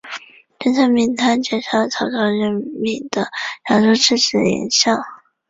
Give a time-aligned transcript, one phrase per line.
[0.59, 3.29] 孙策命他截杀了曹操任命的
[3.69, 4.99] 扬州刺史严象。